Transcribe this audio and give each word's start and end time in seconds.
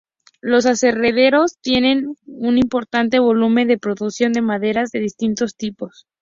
Los 0.41 0.65
aserraderos 0.65 1.59
tienen 1.61 2.15
un 2.25 2.57
importante 2.57 3.19
volumen 3.19 3.67
de 3.67 3.77
producción 3.77 4.33
de 4.33 4.41
maderas 4.41 4.89
de 4.89 4.99
distintos 4.99 5.55
tipos. 5.55 6.07